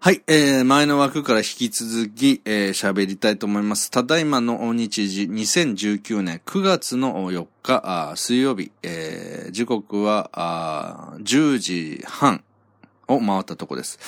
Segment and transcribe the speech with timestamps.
[0.00, 3.90] はい、えー、前の枠から引き続き、えー、喋りたいと思います。
[3.90, 12.42] ただいまの日時、2019年9月の4日、水曜日、えー、時刻は、あ10時半
[13.06, 13.98] を回ったとこです。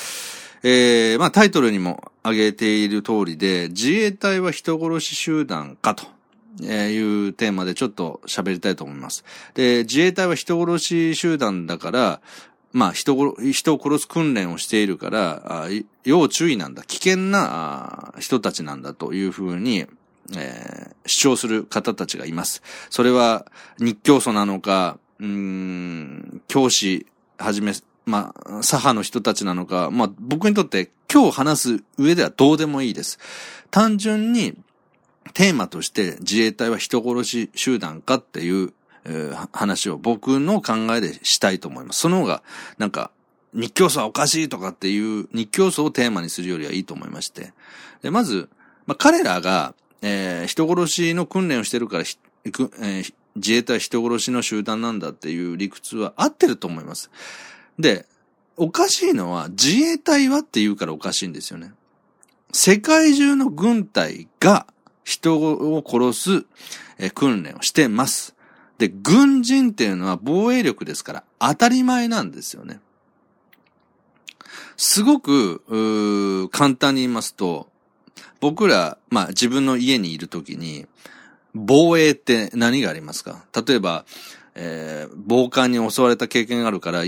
[0.65, 6.07] えー、まあタイトルにも挙げている通りで、自衛隊は人殺し集団かと。
[6.65, 9.25] えいうテーマでちょっと喋りたいと思います。
[9.55, 12.21] で、自衛隊は人殺し集団だから、
[12.79, 15.67] まあ人人を殺す訓練をしているから、
[16.05, 16.85] 要注意なんだ。
[16.85, 19.87] 危険な人たちなんだというふうに、
[20.37, 22.63] えー、主張する方たちがいます。
[22.89, 23.47] それは
[23.81, 27.73] 日教祖なのか、うん、教師はじめ、
[28.07, 33.19] まあ、左派の人たちなのか、まあ僕にとって今日話す上ではどうでもいいです。
[33.73, 34.57] 単純に
[35.35, 38.73] テーマとして自衛隊は人殺し集団かっていう
[39.09, 42.01] えー、話を僕の考えでしたいと思います。
[42.01, 42.43] その方が、
[42.77, 43.11] なんか、
[43.55, 47.53] 日教祖はおかしいとかっていう日教祖をテーマにするよりはいいと思いまして。
[48.03, 48.51] で、まず、
[48.87, 57.11] まあ、彼らが、えー、人殺しの訓練をしてるから、えー、自衛隊人殺しの集団なんだっていう理屈は合ってると思います。
[57.79, 58.07] で、
[58.57, 61.73] おかしいのは自衛隊はって言うからおかしいんですよね。
[62.53, 64.67] 世界中の軍隊が
[65.05, 66.47] 人を殺す、
[66.99, 68.35] え訓練をしてます。
[68.79, 72.81] で、軍人っていうのは防衛力ですから当たり前なんですよね。
[74.77, 77.69] すごく、簡単に言いますと、
[78.41, 80.87] 僕ら、まあ自分の家にいるときに、
[81.55, 83.45] 防衛って何がありますか？
[83.67, 84.05] 例えば、
[84.55, 87.03] えー、暴漢に襲われた経験があるから、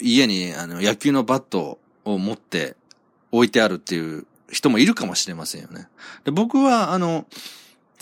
[0.00, 2.76] 家にあの野球のバットを持って
[3.32, 5.88] 置いてあるっていう人もいるかもしれませんよね。
[6.24, 7.26] で僕は、あの、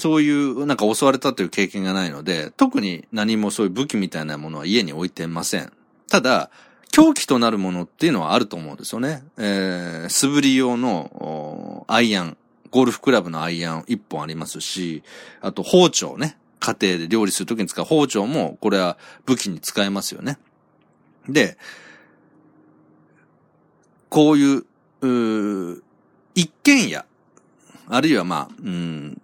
[0.03, 5.73] そういう、なんか襲われたという経験がないので、特に何もそういう武器みたいなものは家に置いてません。
[6.09, 6.51] ただ、
[6.91, 9.23] 凶器となるものっていうのはあると思うんですよね。
[9.39, 12.37] えー、素振り用のアイアン、
[12.73, 15.05] ゴルフクラブのアイアン一本ありますし、
[15.41, 16.37] あと包丁ね。
[16.59, 20.37] 家庭で料理するときに使う包丁も、これは武器に使えますよね。
[21.29, 21.57] で、
[24.09, 24.65] こういう、
[25.77, 25.83] う
[26.35, 27.05] 一軒家、
[27.87, 29.23] あるいはまあ、うん、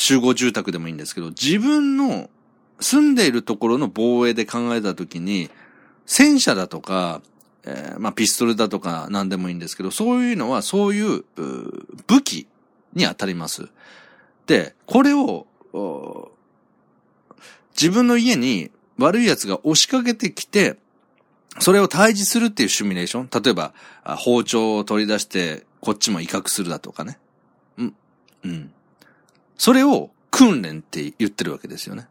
[0.00, 2.30] 集合住宅でもいいんですけど、自分の
[2.80, 5.50] 住んでいるところの防衛で考えたときに、
[6.06, 7.20] 戦車だとか、
[7.64, 11.24] えー、まあ、ピストルだとか何でもいいんですけど、そういうのはそういう
[12.06, 12.46] 武器
[12.94, 13.68] に当たります。
[14.46, 15.46] で、これを、
[17.78, 20.78] 自分の家に悪い奴が押しかけてきて、
[21.58, 23.42] それを退治するっていうシミュレーション。
[23.42, 23.74] 例えば、
[24.16, 27.18] 包丁を取り出して、こっちも威嚇するだとかね。
[27.76, 27.94] うん。
[28.44, 28.72] うん。
[29.60, 32.08] それを訓練って言ってるわけですよね。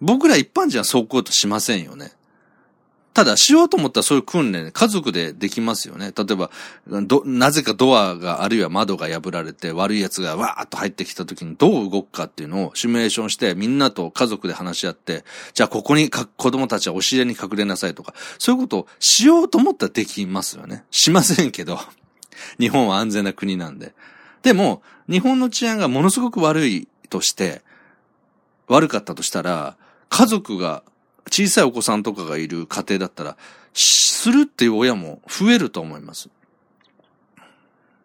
[0.00, 2.12] 僕ら一般人はそうこうとしませんよね。
[3.12, 6.10] ただ、しようと思ったらそういう訓練、家族でできますよね。
[6.16, 6.50] 例えば、
[7.02, 20.84] ど、なぜかドアが、あるいは窓が破られて、悪い奴がわーっと入ってきた時にどう動くかっていうのをシミュレーションして、みんなと家族で話し合って、じゃあここにか子供たちは押し入れに隠れなさいとか、そういうことをしようと思ったらできますよね。
[20.90, 21.78] しませんけど。
[22.58, 23.94] 日本は安全な国なんで。
[24.42, 27.62] でも、日本の治安がものすごく悪いとして、
[28.68, 29.76] 悪かったとしたら、
[30.08, 30.82] 家族が、
[31.30, 33.36] 小さいお子さんとかがいる家庭だったら、
[33.72, 36.28] するっていう親も増えると思います。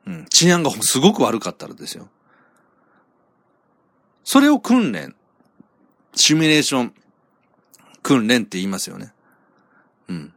[0.06, 0.26] うん。
[0.30, 2.10] 治安がすごく悪かったらですよ。
[4.24, 5.16] それを訓練、
[6.16, 6.94] シミュレーション、
[8.04, 9.14] 訓練って言いますよね。
[10.08, 10.34] うん。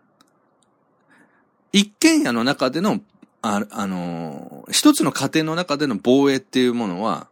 [1.73, 3.01] 一軒家の中での
[3.43, 7.29] あ、あの、一つの家庭の中での防衛っていうものは、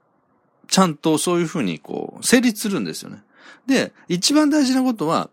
[0.68, 3.22] ちゃんとそういうふうにこう、成立するんですよね。
[3.66, 5.30] で、一番大事なことは、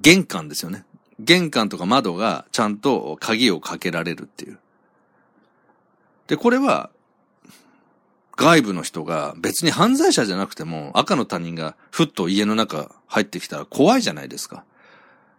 [0.00, 0.84] 玄関ですよね。
[1.18, 4.58] 玄関とか窓がちゃんと鍵をかけられるっていう。
[6.26, 6.90] で、これは、
[8.36, 14.64] 外部の人が別に犯罪者じゃなくても赤の他人がふっと家の中入ってきたら怖いじゃないですか。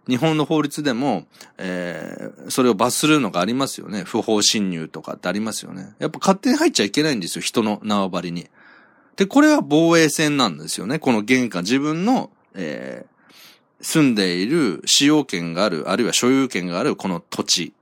[0.07, 1.25] 日本の法律でも、
[1.57, 4.03] えー、それを罰するのがありますよね。
[4.03, 5.93] 不法侵入とかってありますよね。
[5.99, 7.41] やっぱ勝手に入っちゃいけないんですよ。
[7.41, 8.49] 人の縄張りに。
[9.15, 10.97] で、これは防衛戦なんですよね。
[10.97, 17.73] この玄関、自分の、えー、住んでいる使用権がある、あるいは所有権があるこの土地。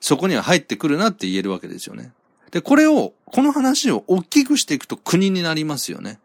[0.00, 2.12] そこには入ってくるなって言えるわけですよね。
[2.52, 6.20] で、これを、この話を大きくしていくと国になりますよね。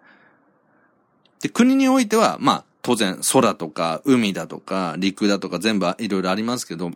[1.41, 6.91] で、国においては、まあ、当然空とか海だとか陸だとか全部いろいろありますけど、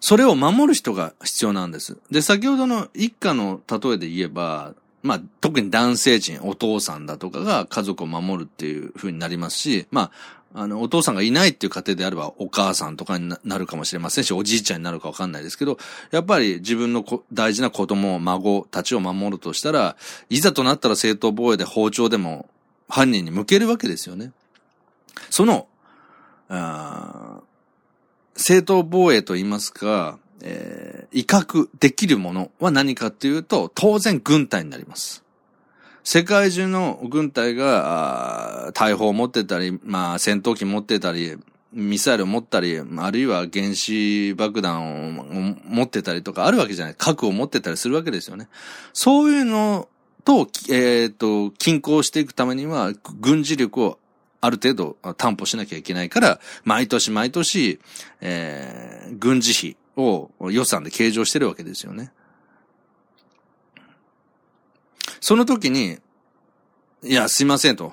[0.00, 1.98] それを守る人が必要なんです。
[2.10, 10.10] で、先ほどの一家の例えで言えば、まあ、特に男性陣、お父さんだとかが家族を守るっていう風になりますし、ま
[10.54, 15.78] あ、あの、お父さんがいないっていう家庭であれば、お母さんとかになるかもしれませんし、おじいちゃんになるかわかんないですけど、
[16.10, 19.96] やっぱり自分の大事な子供、孫たちを守るとしたら、
[20.28, 22.48] いざとなったら正当防衛で包丁でも
[22.90, 24.32] 犯人に向けるわけですよね。
[25.30, 25.68] その、
[28.36, 35.22] 正当防衛と言いますか、えー、威嚇できるものは何かっていうと、当然軍隊になります。
[36.02, 41.36] 世界中の軍隊が、大砲を持ってたり、まあ、戦闘機持ってたり、
[41.72, 45.24] ミサイルを持ったり、あるいは原子爆弾を
[45.68, 46.94] 持ってたりとかあるわけじゃない。
[46.96, 48.48] 核を持ってたりするわけですよね。
[48.92, 49.88] そういうの
[50.24, 53.98] と、えっ、ー、と、均衡していくためには、軍事力を
[54.40, 57.78] ある程度担保しなきゃいけないから、毎年毎年、
[58.20, 62.12] えー、軍事費を予算で計上してるわけですよね。
[65.20, 65.98] その時に、
[67.02, 67.92] いや、すいませんと。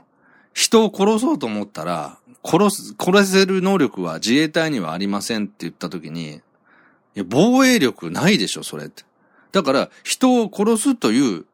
[0.53, 9.03] 人を殺そうと思ったら、殺す、殺せる能力は自衛隊にはありませんって言った時に、いや、防衛力ないでしょ、それって。
[9.51, 11.45] だから、人を殺すという、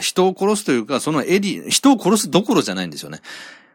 [0.00, 3.20] 人を殺すというか、そのエリ、人を殺すどころじゃないんですよね。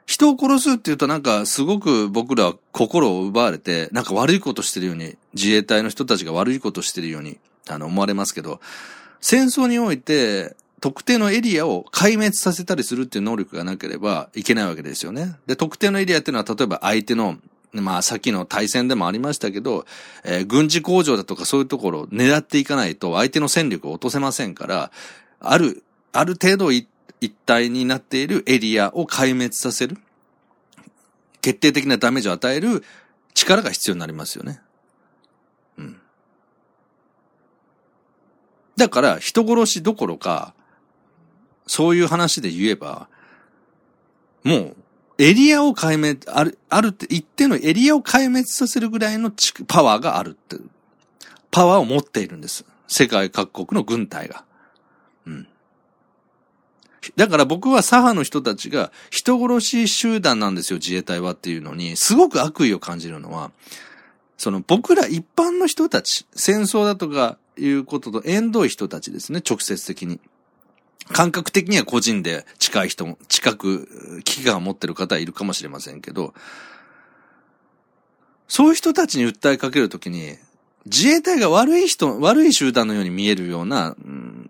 [0.05, 8.61] 人を殺すって言うとなんかすごく僕らは心を奪われて、なんか悪いことしてるように、自衛隊の人たちが悪いことしてるように、あの、思われますけど、
[9.19, 15.35] 戦争において、特定のエリアを壊滅させたりするっていう能力がなければいけないわけですよね。
[15.47, 17.37] で、特定のエリアっていうのは例えば相手の
[17.73, 19.85] まあ、さっきの対戦でもありましたけど、
[20.23, 24.91] えー、軍事工場だとかそういうところを狙っていかないと相手の戦力を落とせませんから、
[25.39, 25.83] ある、
[26.13, 26.87] ある程度一
[27.45, 29.97] 体になっているエリアを壊滅させる。
[31.41, 32.83] 決定的なダメージを与える
[33.33, 34.59] 力が必要になりますよね。
[35.77, 36.01] うん。
[38.75, 40.53] だから、人殺しどころか、
[41.65, 43.07] そういう話で言えば、
[44.43, 44.75] もう、
[45.19, 49.31] エリアを壊滅、ある、あるって、一定のエリアを壊滅させるぐらいの
[49.67, 50.57] パワーがあるって、
[51.49, 52.65] パワーを持っているんです。
[52.87, 54.45] 世界各国の軍隊が。
[55.25, 55.47] うん。
[57.15, 63.51] だから僕は左派の人たちが人殺し集団なんですよ、自衛隊はっていうのに、すごく悪意を感じるのは、
[64.37, 70.19] その僕ら一般の人たち、戦争だとかいうことと縁遠い人たちですね、直接的に。
[71.09, 76.33] 感覚的には個人で近い人も、近く危機感を持ってる方はいるかもしれませんけど、
[78.47, 80.37] そういう人たちに訴えかけるときに、
[80.85, 84.46] 自衛隊が悪い人、悪い集団のように見えるような、うん、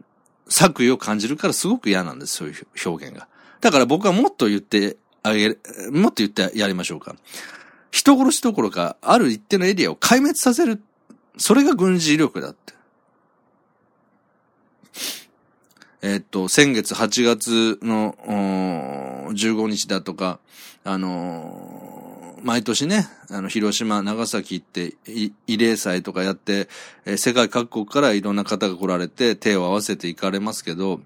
[0.50, 3.28] 作為を感じるからすごく嫌なんです、そういう表現が。
[3.62, 5.62] だから僕はもっと言ってあげる、
[5.92, 7.16] もっと言ってやりましょうか。
[7.92, 10.82] 人殺しどころか、ある一定のエリアを壊滅させる。
[11.38, 12.74] それが軍事威力だって。
[16.02, 18.16] えっと、先月8月の
[19.32, 20.40] 15日だとか、
[20.84, 26.70] あのー、毎年ね、あの、広島、長崎って、慰霊祭とかやって、
[27.06, 31.02] えー、世界各国からいろんな方が来られて手を合わせて行かれますけど、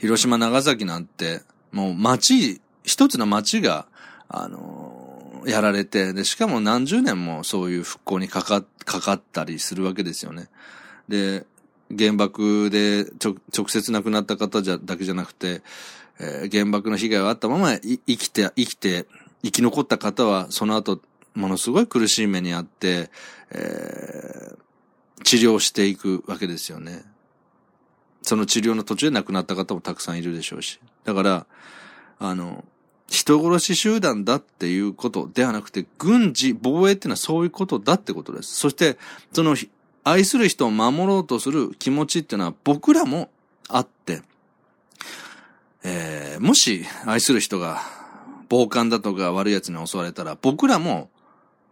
[0.00, 3.86] 広島、長崎なんて、もう街、一つの街が、
[4.28, 10.48] あのー、やられて、で、しかも何十年もそういう復興にかか、かかったりするわけですよね。
[11.08, 11.46] で、
[11.96, 15.62] 原爆で直接亡くなった方じゃ、だけじゃなくて、
[16.18, 19.06] えー、原爆の被害があったまま生きて、生きて、
[19.42, 21.00] 生き残った方は、その後、
[21.34, 23.10] ものすごい苦しい目にあって、
[23.50, 27.04] えー、治療していくわけですよね。
[28.22, 30.78] その治療の途中で亡くなった方もたくさんいるでしょうし。
[31.04, 31.46] だから、
[32.18, 32.64] あの、
[33.08, 38.56] 人殺し集団だっていうことではなくて、軍事、防衛っていうのはそういうことだってことです。
[38.56, 38.96] そして、
[39.32, 39.56] その
[40.04, 43.30] 愛する人を守ろうとする気持ちっていうのは僕らも
[43.68, 44.22] あって、
[45.84, 47.82] えー、もし愛する人が
[48.52, 51.08] 暴漢だとか悪い奴に襲われたら僕らも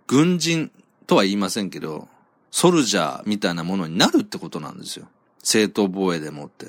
[0.07, 0.71] 軍人
[1.07, 2.09] とは言いませんけど、
[2.51, 5.07] ソルジャーみたいなものになるってことなんですよ。
[5.43, 6.69] 正当防衛でもって。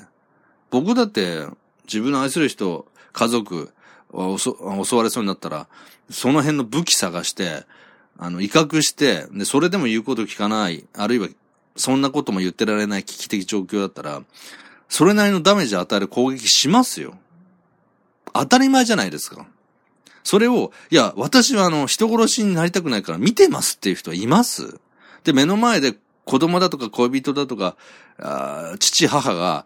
[0.70, 1.46] 僕だって
[1.84, 3.72] 自分の愛する人、家族、
[4.12, 4.50] 襲
[4.94, 5.66] われそうになったら、
[6.10, 7.64] その辺の武器探して、
[8.18, 11.28] あの、威嚇して、で、それでも言うこと聞かない、あるいは
[11.76, 14.22] そんなことも言ってられない危機的状況だったら、
[14.90, 17.14] それなりのダメージを与える攻撃しますよ。
[18.34, 19.46] 当たり前じゃないですか。
[20.24, 24.78] それを、いや、私はあの、人殺しになりたくないから見てますっていう人はいます
[25.24, 27.76] で、目の前で子供だとか恋人だとか、
[28.18, 29.64] あ父母が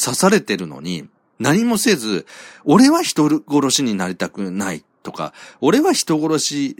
[0.00, 2.26] 刺されてるのに、何もせず、
[2.64, 6.76] 俺は人殺しになりたくないとか、俺は人殺し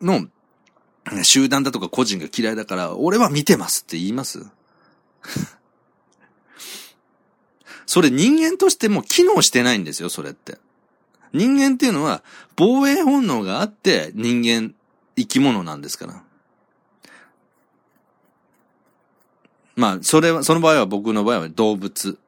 [0.00, 0.26] の
[1.22, 4.46] 集団だとか個人が嫌いだから、俺は見てますって言います
[7.86, 10.58] それ人間としても機能してないんですよ、それって。
[11.32, 12.22] 人間っていうのは
[12.56, 14.74] 防衛本能があって人間、
[15.16, 16.22] 生き物なんですから。
[19.74, 22.18] まあ、それは、その場合は僕の場合は動物。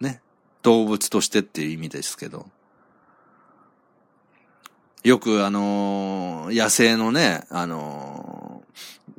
[0.00, 0.20] ね。
[0.62, 2.46] 動物としてっていう意味ですけど。
[5.02, 8.62] よくあのー、野生のね、あの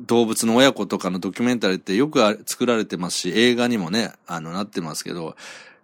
[0.02, 5.36] ー、動物の親子とかのドキュメンタリーってよく作られてますし、映画にもね、あの、なってますけど、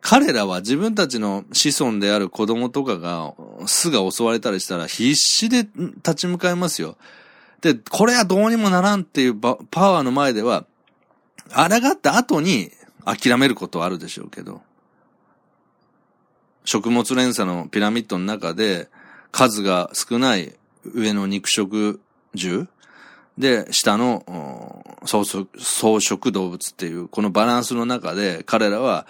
[0.01, 3.34] 彼らは自分たちの子孫である子供とかが、
[3.67, 5.67] 巣が襲われたりしたら必死で
[5.98, 6.98] 立ち向かいますよ。
[7.62, 9.58] で、これはどうにもならんっていうパ
[9.91, 10.65] ワーの前では、
[11.53, 12.72] 抗った後に
[13.05, 14.62] 諦めることはあるでしょうけど、
[16.65, 18.89] 食物連鎖のピラミッドの中で
[19.31, 22.01] 数が少ない上の肉食
[22.36, 22.67] 獣
[23.38, 25.24] で、下の草
[26.00, 29.05] 食動物っていうこのバランスの中で彼らは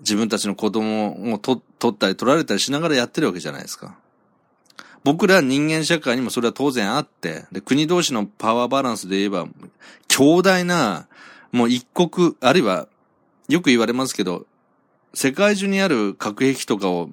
[0.00, 3.96] 自分たちの子供を取ったり取られたりしながらやってるわけじゃないですか。
[5.04, 9.46] 僕ら人間社会にもそれは当然あって、で、国同士のパワーバランスで言えば、
[10.08, 11.06] 強大な
[11.52, 12.88] もう一国、あるいは、
[13.48, 14.46] よく言われますけど、
[15.14, 17.08] 世界中にある核兵器とかを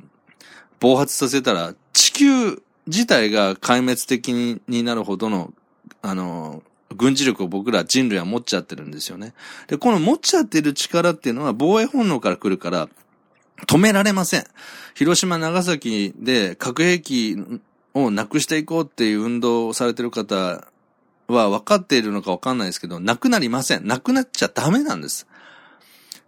[0.79, 4.33] 暴発させたら、地球自体が壊滅的
[4.67, 5.53] になるほどの、
[6.01, 6.63] あの、
[6.93, 9.33] 軍事力を僕ら人類は持っちゃってるんですよね。
[9.67, 12.89] で、この持っちゃってる力っていうのは防衛本能から来るから、
[13.67, 14.45] 止められません。
[14.95, 17.37] 広島、長崎で核兵器
[17.93, 20.67] をなくしていこうっていう運動をされてる方
[21.27, 23.87] は分かっているのか分かんないですけど、なくなりません。
[23.87, 25.27] なくなっちゃダメなんです。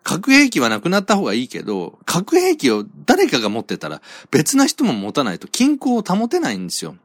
[0.04, 6.96] 核兵器はなくなった方がいいけど、核兵器を誰かが持ってたら別な人も持たないと均衡を保てないんですよ。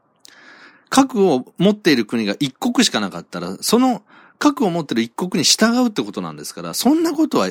[0.91, 4.03] 核を持っている国が一国しかなかったら、その
[4.37, 7.49] 核を持っている一国に従うってことなんですから、そんなことは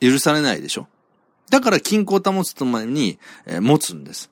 [0.00, 0.88] 許されないでしょ？
[1.50, 4.30] だから均衡を保つために、えー、持つんです。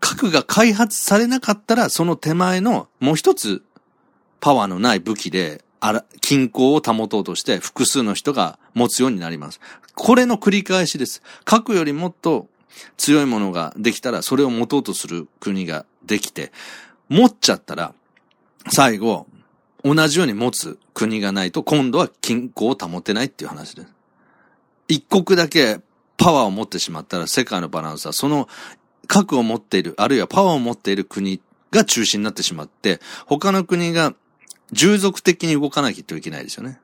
[0.00, 3.62] 核が開発されなかったら、その手前のもう一つ
[4.40, 9.60] パワーのない武器で、あら、均衡を保とうとして複数の人が持つようになります。
[9.94, 11.22] これの繰り返しです。
[11.44, 12.48] 核よりもっと
[12.96, 16.52] 強いものができたら、それを持とうとする国ができて、
[17.08, 17.94] 持っちゃったら、
[18.70, 19.26] 最後、
[19.84, 23.88] 同じように持つ国がないと、今度は均衡を保てないっていう話です。
[24.88, 25.80] 一国だけ
[26.16, 28.48] パワーを持ってしまったら、世界のバランスは、その
[29.06, 34.14] 核を持っている、あるいはパワーを持っている国が中心になってしまって、他の国が
[34.72, 36.80] 従属的に動かなきゃいけないですよね。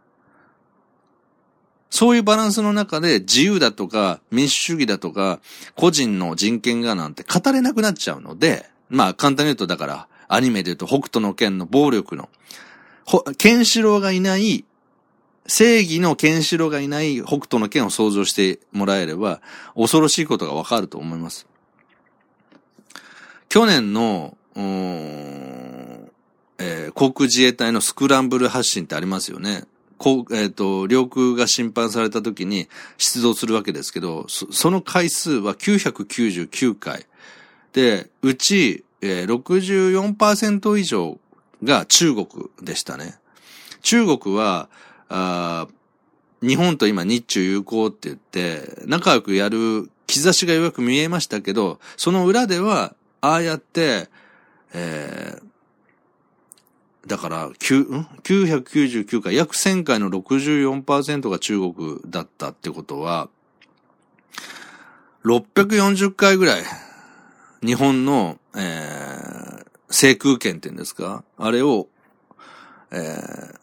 [1.91, 5.39] そういうバランスの中で自由だとか民主主義だとか
[5.77, 12.29] 個人の人権がなんて語れなくなっちゃうので、まあ簡単に言うとだからアニメで言うと北斗の剣の暴力の、
[13.39, 14.65] ケンシロウがいない、
[15.47, 19.41] 正義のケンシロウがいない北斗の剣を想像してもらえれば
[19.75, 21.47] 恐ろしいことがわかると思います。
[23.49, 29.65] 去年の、えー、航空自衛隊のスクランブル発進ってありますよね。
[29.99, 37.07] こう、えっ、ー、と、領空が侵犯された時に出動するわけですけど、そその回数は999回。
[37.73, 41.19] で、うち、えー、64%以上
[41.63, 42.27] が中国
[42.63, 43.19] でしたね。
[43.83, 44.69] 中国は、
[45.09, 45.69] あ
[46.43, 54.09] 日本と今日中友好って言って、仲良くやる兆しがよく見えましたけど、その裏では、ああやって、
[54.75, 63.29] えー、だから、999回、約1000回の64%が中国だったってことは、
[65.25, 66.63] 640回ぐらい、
[67.65, 71.25] 日本の、えー、制空権って言うんですか？
[71.39, 71.89] あれを、
[72.91, 73.59] えー、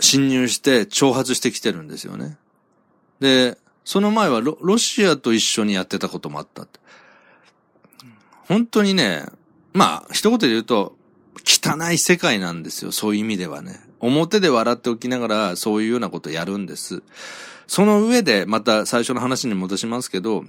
[0.00, 2.36] 侵入して挑発してきてるんですよね。
[3.20, 6.66] で、その前はロロシアと一緒にやってたこともあった。
[8.46, 9.26] 本当にね、
[9.72, 10.96] まあ、一言で言うと、
[11.44, 12.92] 汚い世界なんですよ。
[12.92, 13.80] そういう意味ではね。
[14.00, 17.02] 表で笑っておきながら、そういうようなことやるんです。
[17.66, 20.44] その上で、また最初の話に戻しますけど、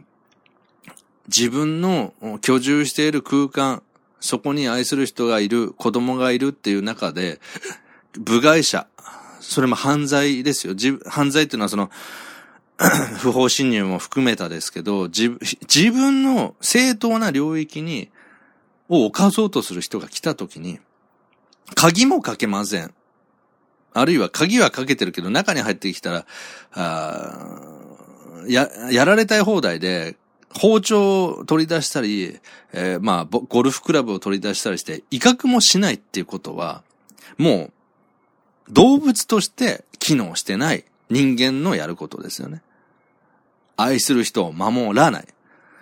[1.36, 3.83] 自分の居住している空間、
[4.19, 7.39] そこに愛する人がいる、子供がいるっていう中で、
[8.19, 8.88] 部外者、
[9.39, 10.74] それも犯罪ですよ。
[11.05, 11.91] 犯罪っていうのはその、
[13.19, 15.29] 不法侵入も含めたですけど、自
[15.91, 18.09] 分の正当な領域に
[18.88, 20.79] を犯そうとする人が来た時に、
[21.75, 22.93] 鍵もかけません。
[23.93, 26.25] あるいは鍵はかけてるけど中に入ってきたら、
[26.74, 27.69] あ
[28.48, 30.15] や、やられたい放題で、
[30.53, 32.39] 包丁を取り出したり、
[32.74, 36.84] えー、まあ、ゴルフクラブを取り出したりして、威嚇もしないっていうことは、
[37.38, 37.72] も
[38.68, 42.62] う、動物として機能してない人間のやることですよね。
[43.77, 45.27] 愛する人を守らない。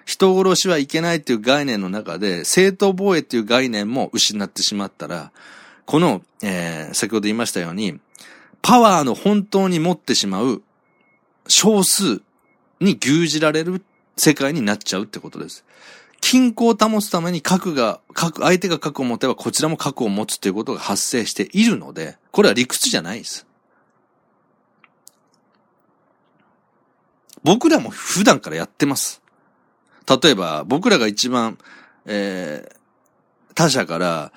[0.05, 5.31] 人殺しはいけないっていう概念の中で、正当防衛っていう概念も失ってしまったら、
[5.85, 7.99] この、えー、先ほど言いましたように、
[8.61, 10.61] パワーの本当に持ってしまう
[11.47, 12.21] 少数
[12.79, 13.81] に牛耳られる
[14.17, 15.63] 世界になっちゃうってことです。
[16.19, 23.45] 均衡を保つために核が、核、相手が核を持てばこちらも核を持つということが発生しているので、これは理屈じゃないです。
[27.43, 29.21] 僕らも普段からやってます。
[30.21, 31.57] 例えば、僕らが一番、
[32.05, 34.31] えー、他者から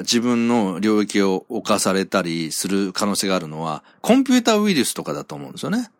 [0.00, 5.90] 自分の領域を侵されたりする可能性があるのは、コンピューターウイルスとかだと思うんですよね。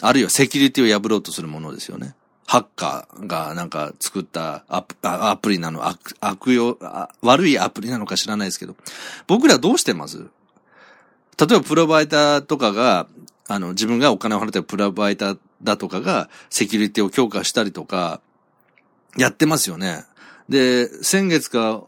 [0.00, 2.14] あるいはセキュリティを破ろうとするものですよね。
[2.46, 6.78] ハッカーがなんか作ったアプアプリなの、悪悪用
[7.22, 8.76] 悪いアプリなのか知らないですけど、
[9.26, 10.18] 僕らどうしてます？
[10.18, 13.06] 例えばプロバイダーとかが、
[13.48, 18.20] あの、自分がお金を払ってるプロバイダーだとかがセキュリティを強化したりとか、
[19.16, 20.04] やってますよね。
[20.48, 21.84] で、先月か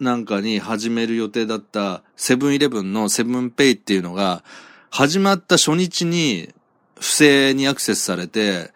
[0.00, 4.42] なんかに始める予定だったセブンイレブンのセブンペイっていうのが、
[4.90, 6.54] 始まった初日に
[6.98, 8.72] 不正にアクセスされて、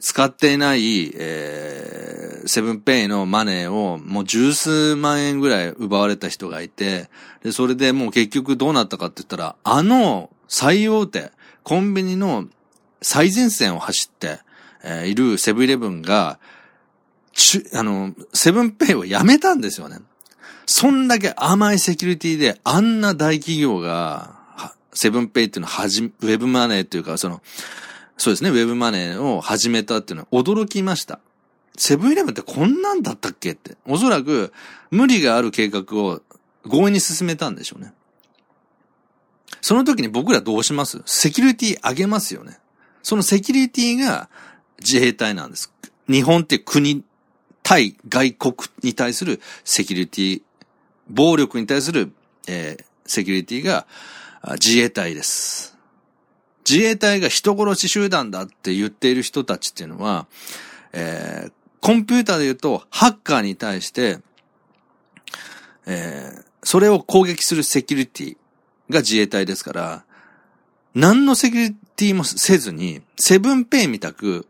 [0.00, 7.08] 使っていない、えー、セブンペイのマネーをもう十数万円ぐらい奪われた人がいて、
[7.42, 11.30] で、それでもう結局どうなったかって言ったら、あの最大手、
[11.62, 12.46] コンビニの
[13.00, 14.40] 最前線を走って、
[14.82, 16.38] えー、いるセブンイレブンが、
[17.74, 19.98] あの、セブンペイをやめたんですよね。
[20.66, 24.37] そんだけ甘いセキュリティで、あんな大企業が、
[24.92, 27.42] セブンペイっていうのはじ、ウェブマネーっていうか、その、
[28.16, 31.20] そうですね、ウェブマネーを始めたっていうのは驚きました。
[31.76, 33.76] セブンイレブンってこんなんだったっけって。
[33.86, 34.52] おそらく
[34.90, 36.20] 無理がある計画を
[36.64, 37.92] 強引に進めたんでしょうね。
[39.60, 41.00] その時に僕らどうします？
[41.06, 42.58] セキュリティ上げますよね。
[43.04, 44.28] そのセキュリティが
[44.80, 45.72] 自衛隊なんです。
[46.08, 47.04] 日本って国
[47.62, 50.42] 対外国に対するセキュリティ、
[51.08, 52.12] 暴力に対する、
[52.48, 53.86] えー、セキュリティが
[54.54, 55.76] 自衛隊です。
[56.68, 60.26] 自衛隊が人殺し集団だって言っている人たちっていうのは、
[60.92, 64.18] えー、コンピューターで言うと、ハッカーに対して、
[65.86, 68.36] えー、それを攻撃するセキュリティ
[68.90, 70.04] が自衛隊ですから、
[70.94, 74.46] 何のセキュリティもせずに、セブンペイみたく、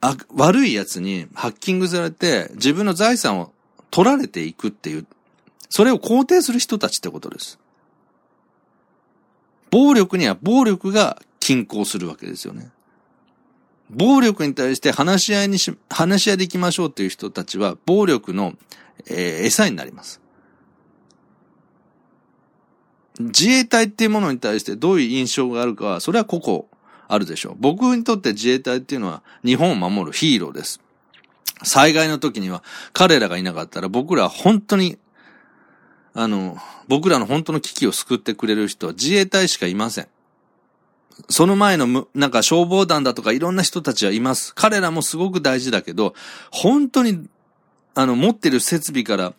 [0.00, 3.52] あ、悪い奴にハッキングされて自分の財産を
[3.90, 5.06] 取られていくっていう、
[5.68, 7.58] それを肯定する人たちってことです。
[9.70, 12.70] 暴力には暴力が均衡するわけですよね。
[13.90, 18.54] 暴力に対して話し合いにし、話し合いでいきましょうっていう人たちは、暴力の、
[19.06, 20.20] えー、餌になります。
[23.18, 26.64] 自衛隊っていうものに対してどういう印象があるかは、それは個々
[27.08, 27.56] あるでしょう。
[27.58, 30.80] 僕にとって自衛隊っていうのは日本を守るヒーローです。
[31.64, 34.98] 災害の時には彼らがいなかったら僕らは本当に
[36.18, 40.08] あの、僕らの本当の危機を救ってくれる人は自衛隊しかいません。
[41.28, 44.52] その前のむ、なんか消防団だとかいろんな人たちはいます。
[44.56, 46.14] 彼らもすごく大事だけど、
[46.50, 47.28] 本当に、
[47.94, 49.34] あの、持ってる設備から、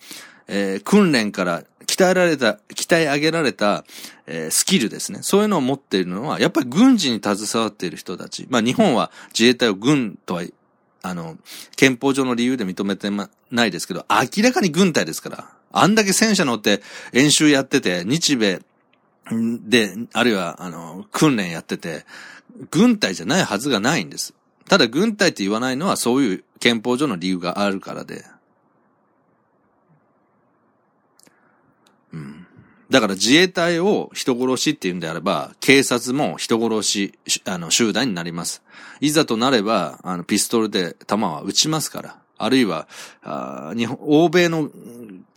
[0.48, 3.84] えー、訓練から鍛えられた、鍛え上げられた、
[4.26, 5.20] えー、スキルですね。
[5.22, 8.48] そういうのを持っているのは、やっぱり軍事に携わっている人たち。
[8.50, 10.44] まあ日本は自衛隊を軍とは、
[11.02, 11.38] あの、
[11.76, 15.59] 憲法上の理由で認めてまないですけど、明らかに軍隊ですから。
[15.72, 16.82] あんだけ戦車乗って
[17.14, 18.62] 演習やってて、日米
[19.32, 22.06] で、あるいは、あの、訓練やってて、
[22.72, 24.34] 軍隊じゃないはずがないんです。
[24.68, 28.24] ただ軍隊って言わないのはそういう憲法上の理由があるからで。
[32.14, 32.48] うん。
[32.90, 38.64] だから自衛隊を人殺しって言うんであれば、警察も人殺し、あの、集団になります。
[39.00, 42.18] いざとなれば、あの、ピストルで弾は撃ちますから。
[42.38, 42.88] あるいは、
[43.22, 44.70] あ日本、欧米の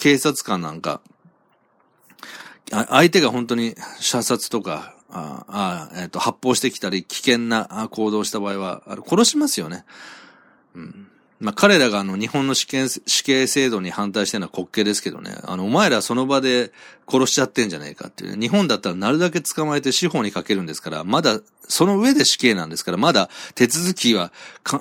[0.03, 1.01] 警察官なんか、
[2.89, 9.85] 相手が本当に射殺とか、ああえっ、ー、と、発砲してきたり危険な行動をした場合は、殺しますよね。
[10.75, 11.09] うん。
[11.43, 15.35] まあ、彼らがあの、日本の死刑、死刑制度に反対してるのは滑稽ですけどね。
[15.43, 16.73] あの、お前らその場で
[17.11, 18.41] 殺しちゃってんじゃねえかっていう、ね。
[18.41, 24.33] 日本だったらなるだけ捕まえて司法にかけるんですから、まだ、その上で死刑なんですから、まだ手続きは、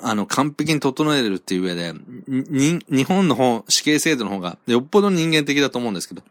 [0.02, 1.94] あの、完璧に整えるっていう上で、
[2.28, 6.22] に、日本の方、死刑制度の方が、よっぽど人間的だと思うんですけど、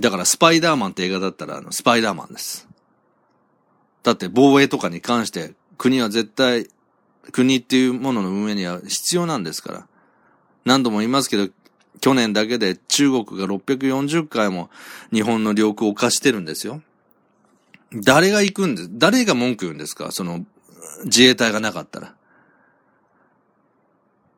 [0.00, 2.68] だからスパイダーマンって映画だったらあのスパイダーマンです。
[4.02, 6.68] だって防衛とかに関して国は絶対
[7.32, 9.86] 国っていうものの運営には必要なんですから。
[10.64, 11.48] 何度も言いますけど、
[12.00, 14.70] 去年だけで中国が640回も
[15.12, 16.82] 日本の領空を犯してるんですよ。
[17.94, 18.88] 誰が行くんです？
[18.92, 20.12] 誰が文句言うんですか？
[20.12, 20.44] その
[21.04, 22.14] 自衛隊がなかったら。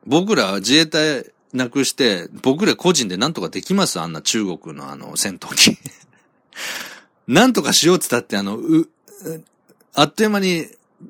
[0.05, 3.99] 僕ら自衛隊なくして、僕ら個人で何とかできます？
[3.99, 5.77] あんな中国のあの戦闘機。
[7.27, 8.89] 何とかしようって言ったって、あの、う、
[9.93, 10.67] あっという間に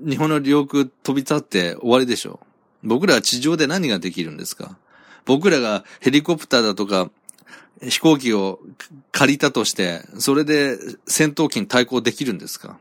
[0.08, 2.40] 日本の領空飛び立って終わりでしょ。
[2.84, 4.78] 僕らは地上で何ができるんですか？
[5.26, 7.10] 僕らがヘリコプターだとか
[7.90, 8.60] 飛行機を
[9.12, 12.78] 借りたとして、それで戦闘機に対抗できるんですか？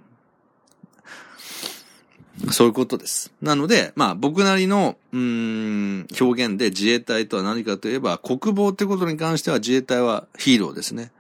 [2.51, 3.33] そういうことです。
[3.41, 11.13] なので、まあ僕なりの、うん、表現で自衛隊とは何かといえば、国防ってことに関しては自衛隊はヒーローですね。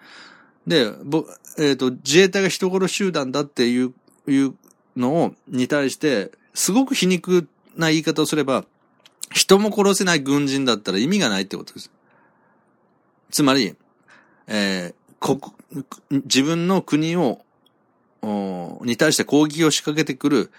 [0.66, 1.26] で、ぼ、
[1.58, 3.92] えっ、ー、と、自衛隊が人殺し集団だっていう、
[4.28, 4.54] いう
[4.96, 8.64] のを、に対して、すごく皮肉な言い方をすれば、
[9.32, 11.90] 人も殺せない軍人だったら意味がないってことです。
[13.32, 13.74] つまり、
[14.46, 15.40] えー、国、
[16.10, 17.40] 自分の国を、
[18.84, 20.52] に対して攻撃を仕掛けてくる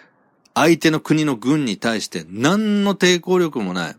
[0.53, 3.95] 相手の国の軍に対して何の抵抗力もない、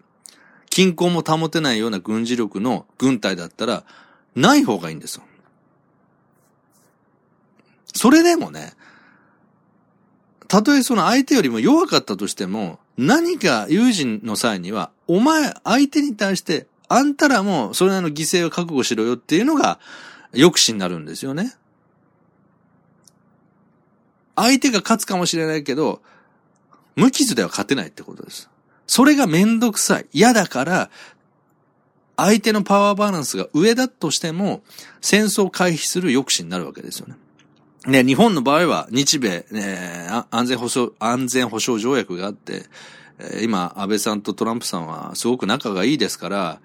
[0.69, 3.85] 均衡も保てないような軍事力の軍隊だったら、
[4.35, 5.25] ない方がいいんですよ。
[7.95, 8.73] それでもね、
[10.49, 19.81] たとえその相手よりも弱かったとしても、何か有事の際には、お前、相手に対して、あんたらもそれなりの犠牲を覚悟しろよっていうのが
[20.33, 21.55] 抑止になるんですよね。
[24.37, 26.03] 相手が勝つかもしれないけど、
[26.95, 28.49] 無傷では勝てないってことです。
[28.87, 30.07] それがめんどくさい。
[30.13, 30.91] 嫌だから、
[32.17, 34.63] 相手のパワーバランスが上だとしても、
[35.01, 37.17] 戦争を回避する抑止になるわけですよね。
[37.87, 42.67] ね、日本の場合は日米、ね、安全保障、安全保障条約があって、
[43.43, 46.61] 今、安倍さんとトランプさんはすごく仲がいいですから、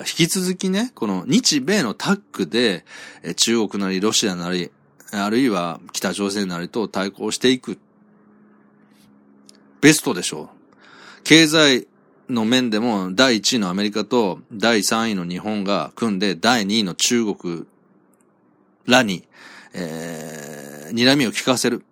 [0.00, 2.84] 引き続きね、この日米のタッグで、
[3.36, 4.70] 中国なりロシアなり、
[5.12, 7.78] あるいは北朝鮮なりと対抗していく
[9.80, 10.48] ベストでしょう。
[11.24, 11.86] 経済
[12.28, 17.66] の面でも第1位のアメリカと第3位の日本が組んで第2位の中国
[18.86, 19.24] らに、
[19.74, 21.84] えー、睨みを聞かせる。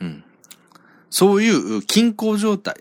[0.00, 0.24] うん。
[1.18, 2.76] そういう均衡状態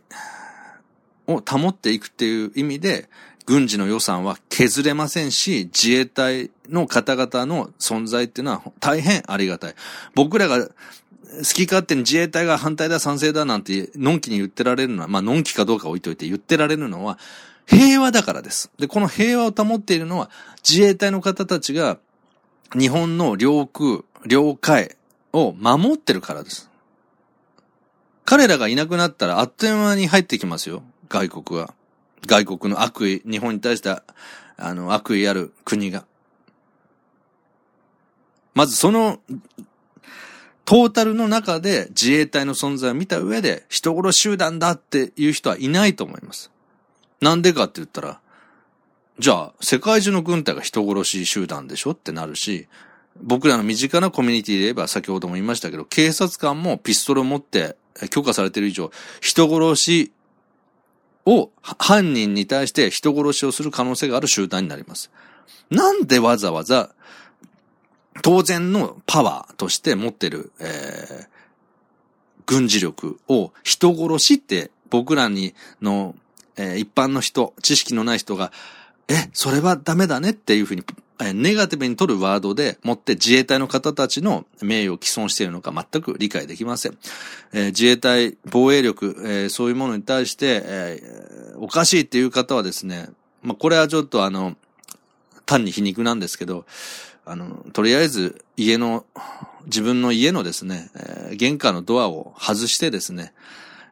[1.25, 3.09] を保っていくっていう意味で、
[3.47, 9.75] 軍事の予算は削れませんし、自衛隊の方々の存在っていうのは大変ありがたい。
[10.13, 10.71] 僕らが好
[11.51, 17.17] き勝手に自衛隊が反対だ賛成だなんて、のんきに言ってられるのは、まあ、のんきかどうか置いといて言ってられるのは、
[17.65, 18.69] 平和だからです。
[18.77, 20.29] で、この平和を保っているのは、
[20.63, 21.97] 自衛隊の方たちが、
[22.77, 24.95] 日本の領空、領海
[25.33, 26.69] を守ってるからです。
[28.27, 30.83] 彼らがいなくなったら、あっという間に入ってきますよ。
[31.07, 31.73] 外国は。
[32.25, 33.95] 外国の悪意、日本に対して、
[34.57, 36.03] あの、悪意ある国が。
[38.53, 39.21] まずその
[40.65, 46.51] トータルの中で自衛隊の存在を見た上で人殺し集団だっていう人はいないと思います。
[47.21, 48.19] なんでかって言ったら、
[49.19, 52.67] じゃあ世界中の軍隊が人殺し集団でしょってなるし、
[53.21, 57.77] 僕らの身近なコミュニティで言えば先ほども言いましたけど、警察官もピストルを持って
[58.09, 60.11] 許可されている以上、人殺し
[61.25, 65.11] を犯人に対して人殺しをする可能性がある集団になります。
[65.69, 66.89] なんでわざわざ
[68.21, 71.27] 当然のパワーとして持ってる、えー、
[72.45, 76.15] 軍事力を人殺しって僕らにの、
[76.55, 78.51] えー、一般の人、知識のない人が、
[79.07, 80.83] え、それはダメだねっていうふうに
[81.33, 86.97] ネガティブに取るワードでもって自衛隊の方たちの名誉を毀損しているのか全く理解できません。
[87.53, 93.09] えー、自衛隊防衛力、えー、そういうものに対して、えー、おかしいっていう方はですね、
[93.41, 94.55] まあ、これはちょっとあの、
[95.45, 96.65] 単に皮肉なんですけど、
[97.25, 99.05] あの、とりあえず家の、
[99.65, 103.33] 自分の家のですね、え、玄関のドアを外してですね、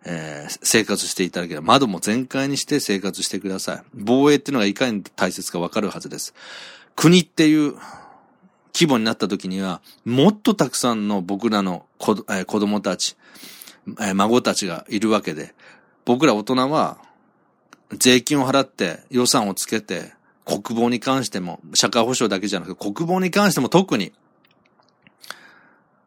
[0.06, 3.84] えー、生活していただければ、窓も全開にして生活してください。
[3.94, 6.34] 防衛っていうのがいかに大切かわかるはずです。
[6.96, 7.76] 国っていう
[8.74, 13.16] 規模になった時には、もっとたくさんの僕らの子,、えー、子供たち、
[14.00, 15.54] えー、孫たちがいるわけで、
[16.04, 16.98] 僕ら大人は、
[17.98, 24.12] 税金を払って予算をつけて、国防に関しても、社会保障だけじゃなくて、国防に関しても特に、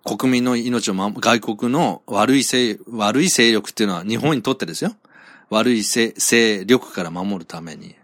[0.05, 4.93] 国民の命を守、外国の悪い勢、悪い勢力っていうのは日本にとってですよ。
[5.51, 7.95] 悪い勢力から守るために、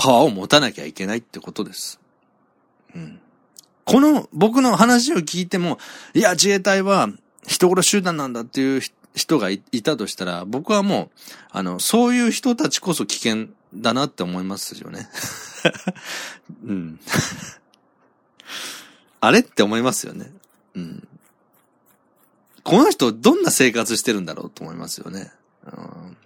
[0.00, 2.00] パワーを持たなきゃいけないってことです。
[2.96, 3.20] うん。
[3.84, 5.76] この僕の話を聞いても、
[6.14, 7.10] いや、自衛隊は
[7.46, 8.80] 人殺集団なんだっていう
[9.14, 11.10] 人がいたとしたら、僕はもう、
[11.50, 15.06] あの、そういう人たちこそ危険だなって思いますよね。
[16.64, 16.98] うん。
[19.20, 20.32] あれって思いますよね。
[20.76, 21.06] うん。
[22.64, 25.30] この人どんな生活してるんだろうと思いますよね。
[25.66, 26.16] うん、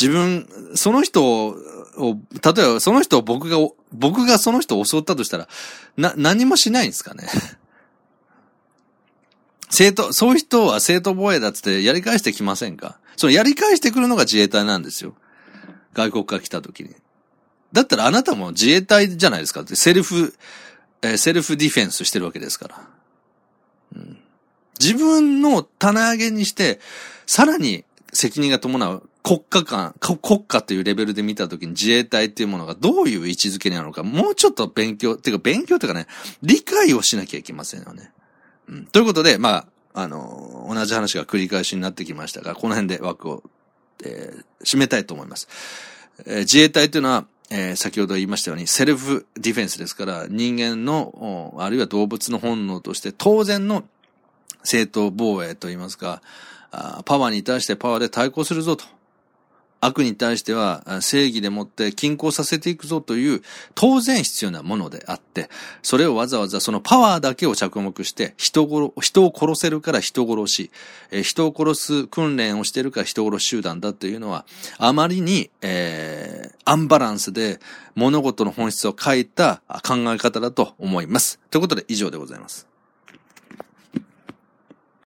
[0.00, 1.56] 自分、その人を、
[1.96, 3.56] を例えばその人を僕が、
[3.92, 5.48] 僕がその人を襲ったとしたら、
[5.96, 7.28] な、何もしないんですかね？
[9.70, 12.98] 生徒、そういう人は生徒防衛だっつってやり返してきませんか？
[13.16, 15.14] そのやり返してくるのが自衛隊なんですよ。
[15.94, 16.94] 外国から来た時に。
[17.72, 19.62] だったらあなたも自衛隊じゃないですか？
[19.62, 20.34] って、セルフ、
[21.02, 22.88] えー、セルフディフェンスしてるわけですから。
[23.96, 24.18] うん、
[24.80, 26.80] 自分の棚上げにして、
[27.26, 36.06] さらに責任が伴う国家間、国家というレベルで見たときに自衛隊っていうものがどういう位置づけなのか、もうちょっと勉強、てか勉強というかね、
[36.42, 38.12] 理解をしなきゃいけませんよね。
[38.68, 43.42] うん、ということで、まあ、あの、同じ話が繰り返しになってきましたが、この辺で枠を
[44.02, 45.48] えー、締めたいと思います。
[46.26, 53.84] えー、自衛隊というのは、えー、先ほど言いましたように、セルフディフェンスですから、人間の、あるいは動物の本能として当然の
[54.62, 56.22] 正当防衛といいますか、
[57.04, 58.84] パワーに対してパワーで対抗するぞと
[59.84, 63.42] 悪に対しては正義でもって均衡させていくぞという
[63.74, 65.48] 当然必要なものであって、
[65.82, 70.70] それをわざわざそのパワーだけを着目して人殺、人を殺せるから人殺し、
[71.10, 74.46] え人を殺す訓練をしてるから人殺し集団だというのは、
[74.78, 77.60] あまりに、えー、アンバランスで
[77.94, 81.38] 物事の本質を書いた考え方だと思います。
[81.50, 82.73] ということで以上でございます。